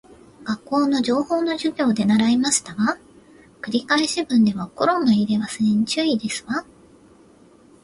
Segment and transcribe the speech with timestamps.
[0.45, 2.97] 学校の情報の授業で習いましたわ。
[3.61, 6.65] 繰り返し文ではコロンの入れ忘れに注意ですわ